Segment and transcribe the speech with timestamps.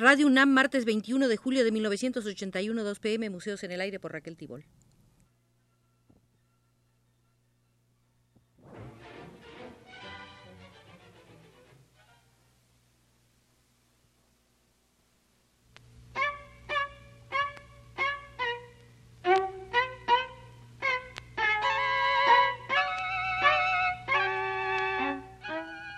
[0.00, 4.12] Radio UNAM, martes 21 de julio de 1981, 2 pm, Museos en el Aire por
[4.12, 4.64] Raquel Tibol.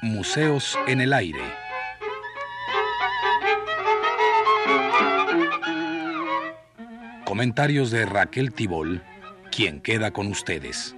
[0.03, 1.61] Museos en el Aire.
[7.32, 9.03] Comentarios de Raquel Tibol,
[9.50, 10.95] quien queda con ustedes.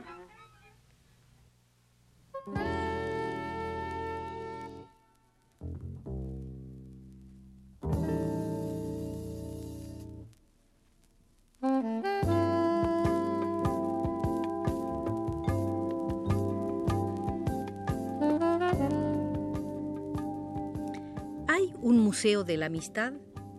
[21.85, 23.13] Museo de la Amistad?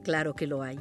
[0.03, 0.77] Claro que lo hay.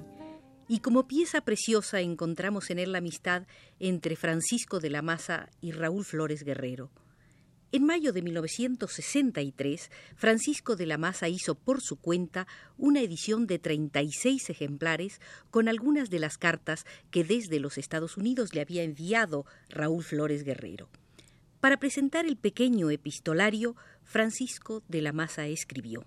[0.66, 3.46] Y como pieza preciosa encontramos en él la amistad
[3.80, 6.90] entre Francisco de la Maza y Raúl Flores Guerrero.
[7.70, 12.46] En mayo de 1963, Francisco de la Maza hizo por su cuenta
[12.78, 18.54] una edición de 36 ejemplares con algunas de las cartas que desde los Estados Unidos
[18.54, 20.88] le había enviado Raúl Flores Guerrero.
[21.58, 26.06] Para presentar el pequeño epistolario, Francisco de la Maza escribió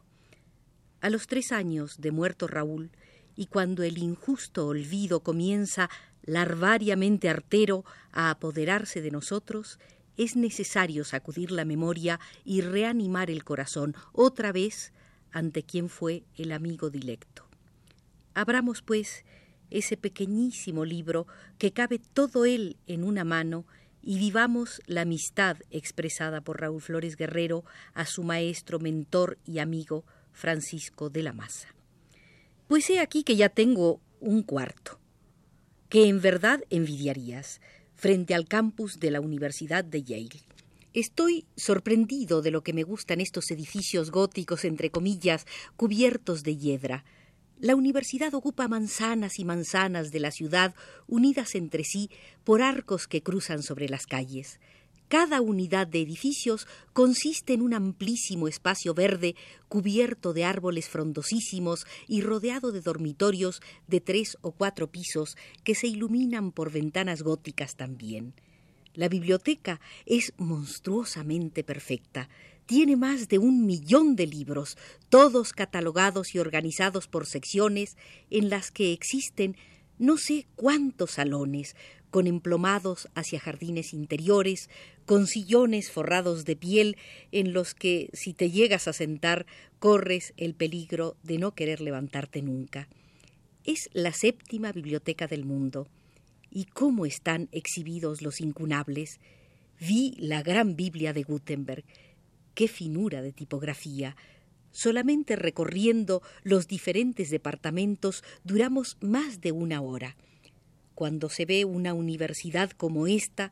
[1.01, 2.91] a los tres años de muerto Raúl,
[3.37, 5.89] y cuando el injusto olvido comienza
[6.23, 9.79] larvariamente artero a apoderarse de nosotros,
[10.17, 14.91] es necesario sacudir la memoria y reanimar el corazón otra vez
[15.31, 17.45] ante quien fue el amigo dilecto.
[18.33, 19.23] Abramos, pues,
[19.69, 21.27] ese pequeñísimo libro
[21.57, 23.65] que cabe todo él en una mano
[24.01, 30.05] y vivamos la amistad expresada por Raúl Flores Guerrero a su maestro, mentor y amigo,
[30.31, 31.76] Francisco de la Maza.
[32.67, 34.99] Pues he aquí que ya tengo un cuarto,
[35.87, 37.61] que en verdad envidiarías,
[37.95, 40.41] frente al campus de la Universidad de Yale.
[40.93, 45.45] Estoy sorprendido de lo que me gustan estos edificios góticos, entre comillas,
[45.77, 47.05] cubiertos de hiedra.
[47.57, 50.75] La universidad ocupa manzanas y manzanas de la ciudad
[51.07, 52.09] unidas entre sí
[52.43, 54.59] por arcos que cruzan sobre las calles.
[55.07, 59.35] Cada unidad de edificios consiste en un amplísimo espacio verde
[59.69, 65.87] cubierto de árboles frondosísimos y rodeado de dormitorios de tres o cuatro pisos que se
[65.87, 68.33] iluminan por ventanas góticas también.
[68.95, 72.27] La biblioteca es monstruosamente perfecta.
[72.65, 77.95] Tiene más de un millón de libros, todos catalogados y organizados por secciones
[78.29, 79.55] en las que existen
[79.99, 81.75] no sé cuántos salones,
[82.09, 84.69] con emplomados hacia jardines interiores,
[85.05, 86.97] con sillones forrados de piel
[87.31, 89.45] en los que, si te llegas a sentar,
[89.79, 92.87] corres el peligro de no querer levantarte nunca.
[93.63, 95.87] Es la séptima biblioteca del mundo.
[96.49, 99.19] ¿Y cómo están exhibidos los incunables?
[99.79, 101.83] Vi la gran Biblia de Gutenberg.
[102.53, 104.15] ¡Qué finura de tipografía!
[104.71, 110.15] Solamente recorriendo los diferentes departamentos duramos más de una hora
[110.97, 113.51] cuando se ve una universidad como esta,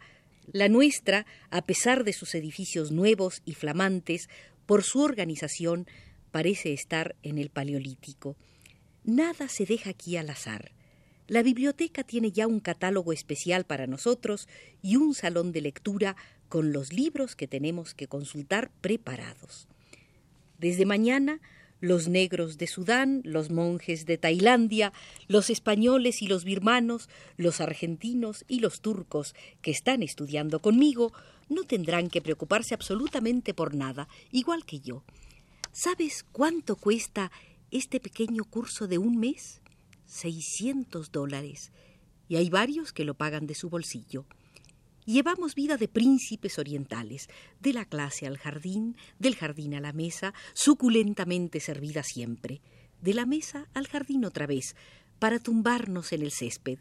[0.51, 4.29] la nuestra, a pesar de sus edificios nuevos y flamantes,
[4.65, 5.85] por su organización,
[6.31, 8.35] parece estar en el Paleolítico.
[9.03, 10.71] Nada se deja aquí al azar.
[11.27, 14.49] La biblioteca tiene ya un catálogo especial para nosotros
[14.81, 16.15] y un salón de lectura
[16.49, 19.67] con los libros que tenemos que consultar preparados.
[20.57, 21.41] Desde mañana
[21.81, 24.93] los negros de Sudán, los monjes de Tailandia,
[25.27, 31.13] los españoles y los birmanos, los argentinos y los turcos que están estudiando conmigo,
[31.49, 35.03] no tendrán que preocuparse absolutamente por nada, igual que yo.
[35.71, 37.31] ¿Sabes cuánto cuesta
[37.71, 39.61] este pequeño curso de un mes?
[40.05, 41.71] Seiscientos dólares.
[42.27, 44.25] Y hay varios que lo pagan de su bolsillo.
[45.05, 47.29] Llevamos vida de príncipes orientales,
[47.59, 52.61] de la clase al jardín, del jardín a la mesa, suculentamente servida siempre,
[53.01, 54.75] de la mesa al jardín otra vez,
[55.19, 56.79] para tumbarnos en el césped,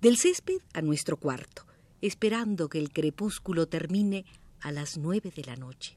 [0.00, 1.66] del césped a nuestro cuarto,
[2.00, 4.24] esperando que el crepúsculo termine
[4.60, 5.96] a las nueve de la noche.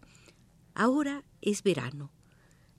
[0.73, 2.11] Ahora es verano.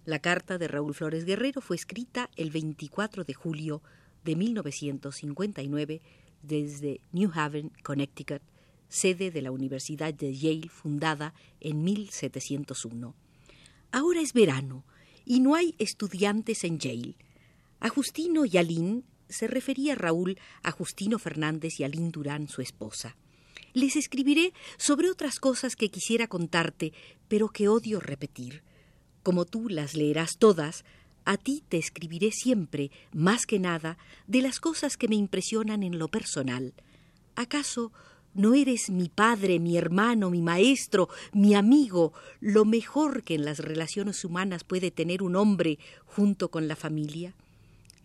[0.04, 3.82] La carta de Raúl Flores Guerrero fue escrita el 24 de julio
[4.24, 6.02] de 1959
[6.42, 8.42] desde New Haven, Connecticut,
[8.88, 13.14] sede de la Universidad de Yale fundada en 1701.
[13.92, 14.84] Ahora es verano
[15.24, 17.16] y no hay estudiantes en Yale.
[17.80, 23.16] A Justino y Aline se refería Raúl a Justino Fernández y a Durán, su esposa.
[23.72, 26.92] Les escribiré sobre otras cosas que quisiera contarte,
[27.28, 28.62] pero que odio repetir.
[29.22, 30.84] Como tú las leerás todas,
[31.24, 35.98] a ti te escribiré siempre, más que nada, de las cosas que me impresionan en
[35.98, 36.72] lo personal.
[37.34, 37.92] ¿Acaso
[38.36, 43.58] no eres mi padre, mi hermano, mi maestro, mi amigo, lo mejor que en las
[43.58, 47.34] relaciones humanas puede tener un hombre junto con la familia?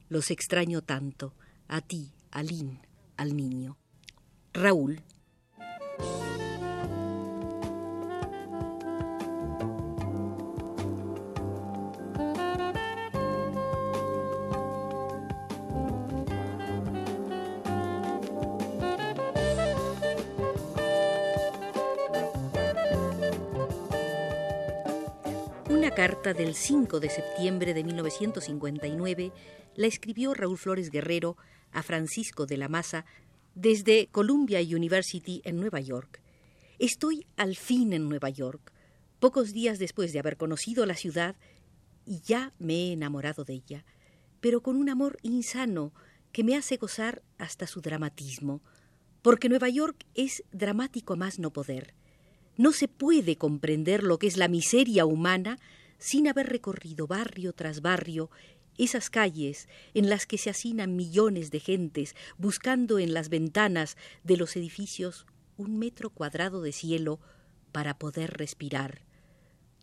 [0.09, 1.33] Los extraño tanto,
[1.67, 2.79] a ti, a Lynn,
[3.17, 3.77] al niño.
[4.53, 5.01] Raúl.
[25.95, 29.33] Carta del 5 de septiembre de 1959
[29.75, 31.35] la escribió Raúl Flores Guerrero
[31.73, 33.05] a Francisco de la Maza
[33.55, 36.21] desde Columbia University en Nueva York.
[36.79, 38.71] Estoy al fin en Nueva York,
[39.19, 41.35] pocos días después de haber conocido la ciudad
[42.05, 43.85] y ya me he enamorado de ella,
[44.39, 45.93] pero con un amor insano
[46.31, 48.61] que me hace gozar hasta su dramatismo,
[49.21, 51.93] porque Nueva York es dramático a más no poder.
[52.55, 55.59] No se puede comprender lo que es la miseria humana
[56.01, 58.31] sin haber recorrido barrio tras barrio
[58.77, 64.35] esas calles en las que se hacinan millones de gentes buscando en las ventanas de
[64.35, 65.27] los edificios
[65.57, 67.19] un metro cuadrado de cielo
[67.71, 69.05] para poder respirar.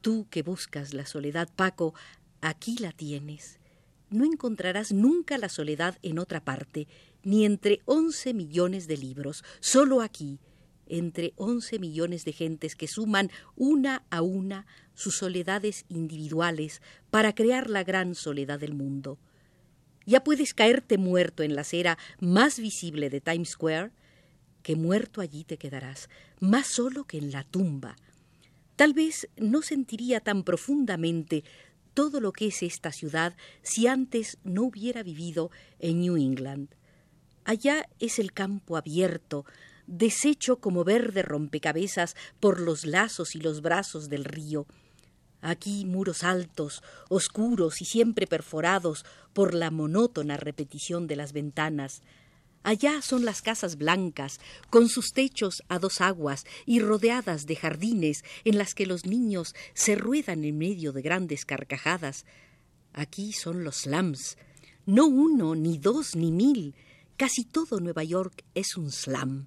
[0.00, 1.94] Tú que buscas la soledad, Paco,
[2.41, 3.61] aquí la tienes.
[4.11, 6.88] No encontrarás nunca la soledad en otra parte,
[7.23, 10.41] ni entre once millones de libros, solo aquí,
[10.87, 14.67] entre once millones de gentes que suman una a una
[14.98, 19.16] sus soledades individuales para crear la gran soledad del mundo.
[20.06, 23.92] Ya puedes caerte muerto en la acera más visible de Times Square,
[24.64, 26.08] que muerto allí te quedarás,
[26.40, 27.94] más solo que en la tumba.
[28.74, 31.44] Tal vez no sentiría tan profundamente
[31.94, 36.74] todo lo que es esta ciudad si antes no hubiera vivido en New England.
[37.44, 39.44] Allá es el campo abierto,
[39.86, 44.66] deshecho como verde rompecabezas por los lazos y los brazos del río.
[45.40, 52.02] Aquí muros altos, oscuros y siempre perforados por la monótona repetición de las ventanas.
[52.64, 58.25] Allá son las casas blancas, con sus techos a dos aguas y rodeadas de jardines
[58.44, 62.26] en las que los niños se ruedan en medio de grandes carcajadas.
[62.93, 64.37] Aquí son los slums,
[64.87, 66.75] no uno, ni dos, ni mil.
[67.17, 69.46] Casi todo Nueva York es un slum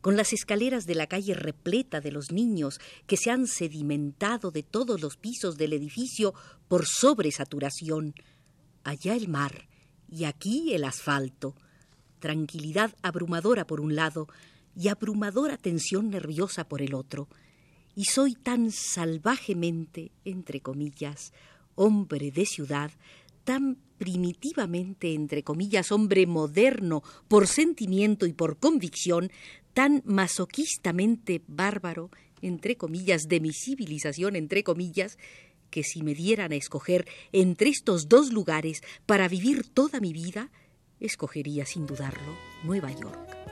[0.00, 4.62] con las escaleras de la calle repleta de los niños que se han sedimentado de
[4.62, 6.34] todos los pisos del edificio
[6.68, 8.14] por sobresaturación.
[8.84, 9.68] Allá el mar
[10.08, 11.54] y aquí el asfalto.
[12.20, 14.28] Tranquilidad abrumadora por un lado
[14.76, 17.28] y abrumadora tensión nerviosa por el otro.
[17.94, 21.32] Y soy tan salvajemente, entre comillas,
[21.74, 22.92] hombre de ciudad,
[23.44, 29.30] tan primitivamente, entre comillas, hombre moderno por sentimiento y por convicción,
[29.78, 32.10] tan masoquistamente bárbaro,
[32.42, 35.18] entre comillas, de mi civilización, entre comillas,
[35.70, 40.50] que si me dieran a escoger entre estos dos lugares para vivir toda mi vida,
[40.98, 43.47] escogería sin dudarlo Nueva York.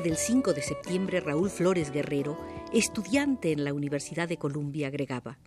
[0.00, 2.38] Del 5 de septiembre, Raúl Flores Guerrero,
[2.72, 5.38] estudiante en la Universidad de Columbia, agregaba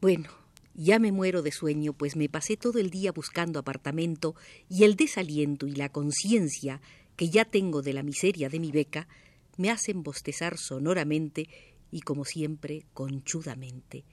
[0.00, 0.30] Bueno,
[0.74, 4.36] ya me muero de sueño, pues me pasé todo el día buscando apartamento
[4.70, 6.80] y el desaliento y la conciencia
[7.16, 9.06] que ya tengo de la miseria de mi beca
[9.58, 11.48] me hacen bostezar sonoramente
[11.90, 14.04] y, como siempre, conchudamente.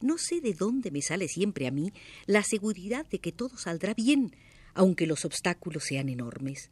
[0.00, 1.92] No sé de dónde me sale siempre a mí
[2.26, 4.34] la seguridad de que todo saldrá bien,
[4.74, 6.70] aunque los obstáculos sean enormes.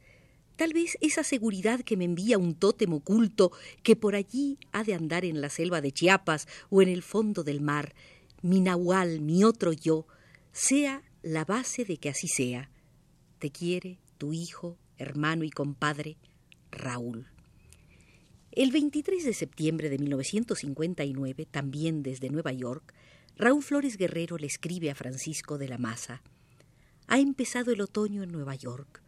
[0.61, 3.51] Tal vez esa seguridad que me envía un tótem oculto
[3.83, 7.45] que por allí ha de andar en la selva de Chiapas o en el fondo
[7.45, 7.95] del mar,
[8.43, 10.07] mi nahual, mi otro yo,
[10.53, 12.71] sea la base de que así sea.
[13.39, 16.19] Te quiere tu hijo, hermano y compadre,
[16.71, 17.29] Raúl.
[18.53, 22.93] El 23 de septiembre de 1959, también desde Nueva York,
[23.35, 26.21] Raúl Flores Guerrero le escribe a Francisco de la Maza.
[27.07, 29.01] Ha empezado el otoño en Nueva York.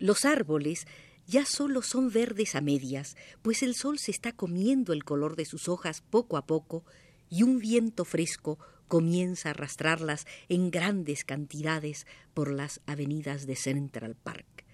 [0.00, 0.86] Los árboles
[1.26, 5.44] ya solo son verdes a medias, pues el sol se está comiendo el color de
[5.44, 6.84] sus hojas poco a poco
[7.28, 14.16] y un viento fresco comienza a arrastrarlas en grandes cantidades por las avenidas de Central
[14.16, 14.64] Park.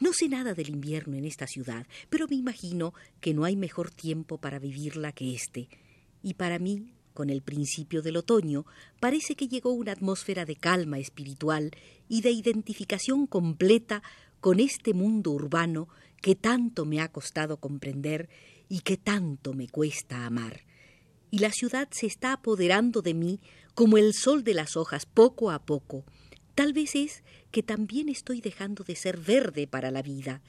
[0.00, 3.90] No sé nada del invierno en esta ciudad, pero me imagino que no hay mejor
[3.90, 5.68] tiempo para vivirla que este.
[6.22, 8.66] Y para mí, Con el principio del otoño
[9.00, 11.70] parece que llegó una atmósfera de calma espiritual
[12.08, 14.02] y de identificación completa
[14.40, 15.88] con este mundo urbano
[16.20, 18.28] que tanto me ha costado comprender
[18.68, 20.60] y que tanto me cuesta amar.
[21.30, 23.40] Y la ciudad se está apoderando de mí
[23.74, 26.04] como el sol de las hojas poco a poco.
[26.54, 30.42] Tal vez es que también estoy dejando de ser verde para la vida.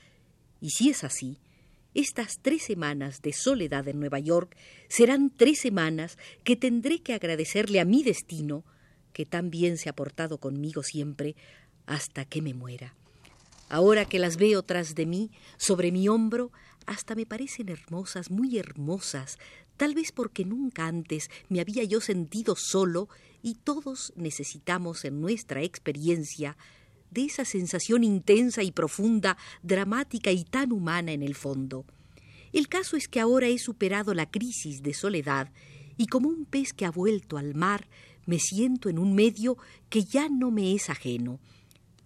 [0.60, 1.39] Y si es así,
[1.93, 4.55] estas tres semanas de soledad en Nueva York
[4.88, 8.63] serán tres semanas que tendré que agradecerle a mi destino,
[9.13, 11.36] que tan bien se ha portado conmigo siempre,
[11.86, 12.95] hasta que me muera.
[13.71, 16.51] Ahora que las veo tras de mí, sobre mi hombro,
[16.87, 19.37] hasta me parecen hermosas, muy hermosas,
[19.77, 23.07] tal vez porque nunca antes me había yo sentido solo
[23.41, 26.57] y todos necesitamos en nuestra experiencia
[27.11, 31.85] de esa sensación intensa y profunda, dramática y tan humana en el fondo.
[32.51, 35.49] El caso es que ahora he superado la crisis de soledad
[35.95, 37.87] y como un pez que ha vuelto al mar,
[38.25, 39.57] me siento en un medio
[39.89, 41.39] que ya no me es ajeno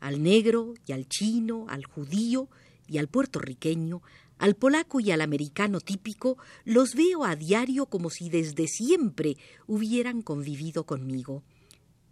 [0.05, 2.47] al negro y al chino, al judío
[2.87, 4.03] y al puertorriqueño,
[4.37, 9.35] al polaco y al americano típico, los veo a diario como si desde siempre
[9.65, 11.41] hubieran convivido conmigo.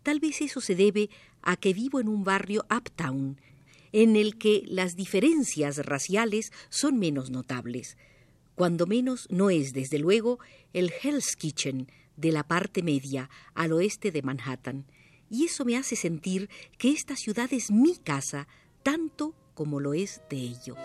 [0.02, 1.12] Tal vez eso se debe
[1.44, 3.40] a que vivo en un barrio uptown,
[3.92, 7.96] en el que las diferencias raciales son menos notables.
[8.56, 10.40] Cuando menos no es, desde luego,
[10.74, 14.88] el Hell's Kitchen de la parte media al oeste de Manhattan
[15.30, 18.48] y eso me hace sentir que esta ciudad es mi casa
[18.84, 20.75] tanto como lo es de ello.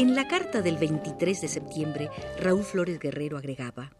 [0.00, 3.92] En la carta del 23 de septiembre, Raúl Flores Guerrero agregaba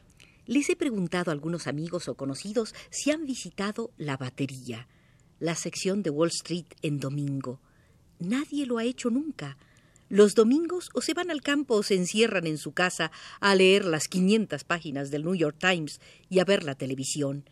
[0.51, 4.89] les he preguntado a algunos amigos o conocidos si han visitado la batería,
[5.39, 7.61] la sección de Wall Street en domingo.
[8.19, 9.57] Nadie lo ha hecho nunca.
[10.09, 13.85] Los domingos o se van al campo o se encierran en su casa a leer
[13.85, 17.45] las 500 páginas del New York Times y a ver la televisión.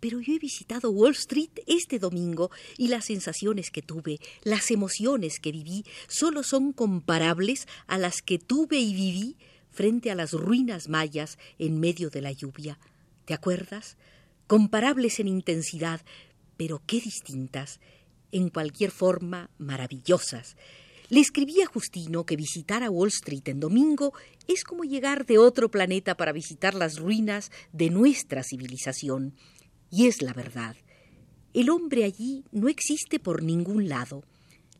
[0.00, 5.38] Pero yo he visitado Wall Street este domingo y las sensaciones que tuve, las emociones
[5.38, 9.36] que viví, solo son comparables a las que tuve y viví
[9.74, 12.78] frente a las ruinas mayas en medio de la lluvia.
[13.24, 13.96] ¿Te acuerdas?
[14.46, 16.00] Comparables en intensidad,
[16.56, 17.80] pero qué distintas,
[18.32, 20.56] en cualquier forma maravillosas.
[21.10, 24.14] Le escribí a Justino que visitar a Wall Street en domingo
[24.48, 29.34] es como llegar de otro planeta para visitar las ruinas de nuestra civilización.
[29.90, 30.76] Y es la verdad.
[31.52, 34.24] El hombre allí no existe por ningún lado.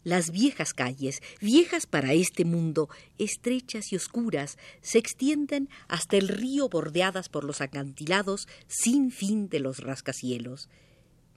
[0.04, 6.68] Las viejas calles, viejas para este mundo, estrechas y oscuras, se extienden hasta el río
[6.68, 10.68] bordeadas por los acantilados sin fin de los rascacielos.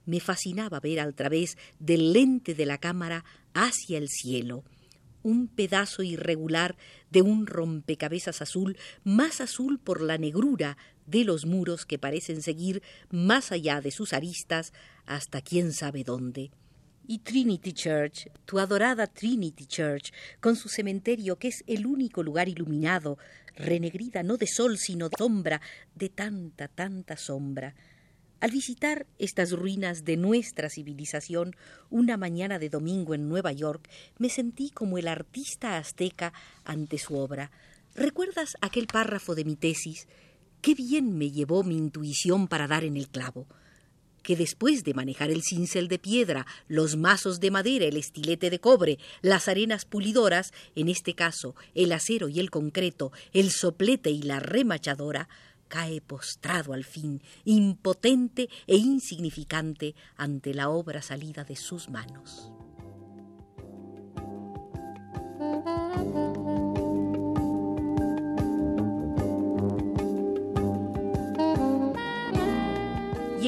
[0.04, 4.64] Me fascinaba ver al través del lente de la cámara hacia el cielo
[5.24, 6.76] un pedazo irregular
[7.10, 12.82] de un rompecabezas azul, más azul por la negrura de los muros que parecen seguir
[13.10, 14.72] más allá de sus aristas
[15.06, 16.52] hasta quién sabe dónde
[17.08, 22.50] y Trinity Church, tu adorada Trinity Church, con su cementerio que es el único lugar
[22.50, 23.16] iluminado,
[23.56, 25.62] renegrida no de sol sino de sombra,
[25.94, 27.74] de tanta, tanta sombra.
[28.40, 31.56] Al visitar estas ruinas de nuestra civilización
[31.88, 33.88] una mañana de domingo en Nueva York,
[34.18, 36.34] me sentí como el artista azteca
[36.64, 37.50] ante su obra.
[37.94, 40.06] ¿Recuerdas aquel párrafo de mi tesis?
[40.60, 43.46] Qué bien me llevó mi intuición para dar en el clavo
[44.28, 48.58] que después de manejar el cincel de piedra, los mazos de madera, el estilete de
[48.58, 54.20] cobre, las arenas pulidoras, en este caso el acero y el concreto, el soplete y
[54.20, 55.30] la remachadora,
[55.68, 62.50] cae postrado al fin, impotente e insignificante ante la obra salida de sus manos.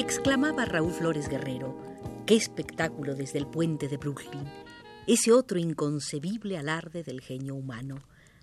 [0.01, 1.77] Exclamaba Raúl Flores Guerrero,
[2.25, 4.51] qué espectáculo desde el puente de Brooklyn,
[5.05, 7.99] ese otro inconcebible alarde del genio humano.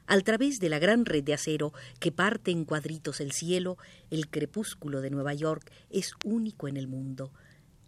[0.07, 3.77] Al través de la gran red de acero que parte en cuadritos el cielo,
[4.13, 7.33] el crepúsculo de Nueva York es único en el mundo.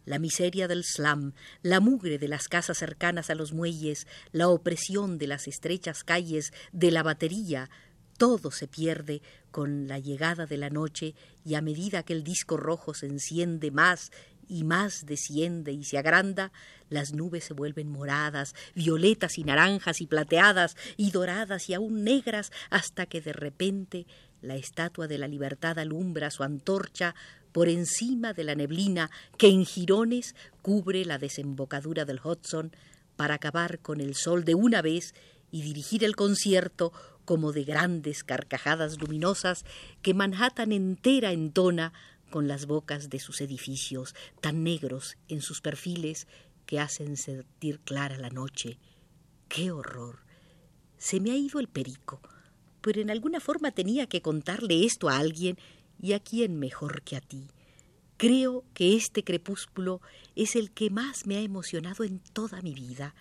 [0.04, 1.30] La miseria del slum,
[1.62, 6.52] la mugre de las casas cercanas a los muelles, la opresión de las estrechas calles
[6.72, 7.70] de la batería,
[8.20, 12.58] todo se pierde con la llegada de la noche y a medida que el disco
[12.58, 14.12] rojo se enciende más
[14.46, 16.52] y más desciende y se agranda,
[16.90, 22.52] las nubes se vuelven moradas, violetas y naranjas y plateadas y doradas y aún negras
[22.68, 24.06] hasta que de repente
[24.42, 27.14] La estatua de la libertad alumbra su antorcha
[27.52, 32.70] por encima de la neblina que en jirones cubre la desembocadura del Hudson
[33.16, 35.14] para acabar con el sol de una vez
[35.50, 36.92] y dirigir el concierto
[37.24, 39.64] como de grandes carcajadas luminosas
[40.02, 41.92] que Manhattan entera entona
[42.30, 46.26] con las bocas de sus edificios, tan negros en sus perfiles
[46.66, 48.78] que hacen sentir clara la noche.
[49.48, 50.20] ¡Qué horror!
[50.96, 52.20] Se me ha ido el perico,
[52.80, 55.58] pero en alguna forma tenía que contarle esto a alguien
[56.00, 57.48] y a quién mejor que a ti.
[58.16, 60.00] Creo que este crepúsculo
[60.36, 63.14] es el que más me ha emocionado en toda mi vida.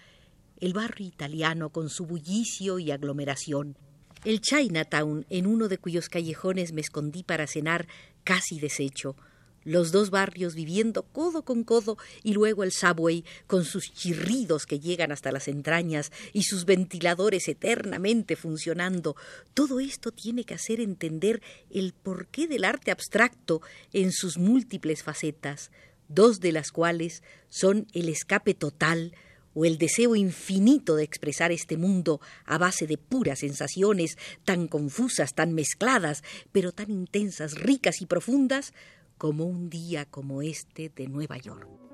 [0.60, 3.78] El barrio italiano con su bullicio y aglomeración.
[4.26, 7.88] El Chinatown, en uno de cuyos callejones me escondí para cenar,
[8.24, 9.16] casi deshecho
[9.64, 14.80] los dos barrios viviendo codo con codo y luego el subway con sus chirridos que
[14.80, 19.16] llegan hasta las entrañas y sus ventiladores eternamente funcionando.
[19.54, 23.62] Todo esto tiene que hacer entender el porqué del arte abstracto
[23.94, 25.72] en sus múltiples facetas,
[26.08, 29.14] dos de las cuales son el escape total
[29.54, 35.34] o el deseo infinito de expresar este mundo a base de puras sensaciones tan confusas,
[35.34, 38.74] tan mezcladas, pero tan intensas, ricas y profundas,
[39.18, 41.89] como un día como este de Nueva York.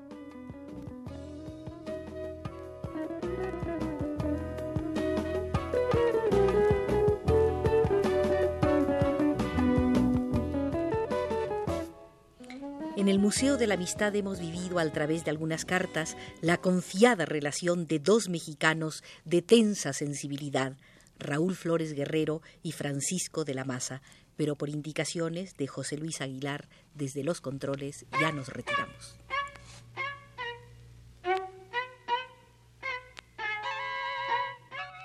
[13.06, 17.24] En el Museo de la Amistad hemos vivido a través de algunas cartas la confiada
[17.24, 20.76] relación de dos mexicanos de tensa sensibilidad,
[21.16, 24.02] Raúl Flores Guerrero y Francisco de la Maza,
[24.34, 29.16] pero por indicaciones de José Luis Aguilar desde los controles ya nos retiramos.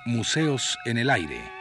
[0.08, 1.61] Museos en el aire.